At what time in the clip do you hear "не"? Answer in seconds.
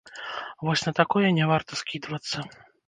1.39-1.45